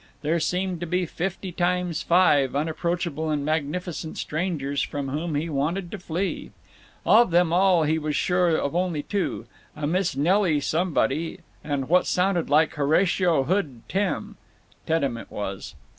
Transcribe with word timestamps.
There 0.23 0.39
seemed 0.39 0.79
to 0.79 0.87
be 0.87 1.05
fifty 1.05 1.51
times 1.51 2.01
five 2.01 2.55
unapproachable 2.55 3.29
and 3.29 3.45
magnificent 3.45 4.17
strangers 4.17 4.81
from 4.81 5.09
whom 5.09 5.35
he 5.35 5.47
wanted 5.47 5.91
to 5.91 5.99
flee. 5.99 6.49
Of 7.05 7.29
them 7.29 7.53
all 7.53 7.83
he 7.83 7.99
was 7.99 8.15
sure 8.15 8.55
of 8.57 8.75
only 8.75 9.03
two—a 9.03 9.85
Miss 9.85 10.15
Nelly 10.15 10.59
somebody 10.59 11.41
and 11.63 11.87
what 11.87 12.07
sounded 12.07 12.49
like 12.49 12.73
Horatio 12.73 13.43
Hood 13.43 13.87
Tem 13.87 14.37
(Teddem 14.87 15.17
it 15.17 15.29
was). 15.29 15.75